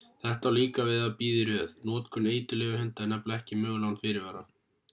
[0.21, 4.03] þetta á líka við að bíða í röð notkun eiturlyfjahunda er nefnilega ekki möguleg án
[4.05, 4.47] fyrirvara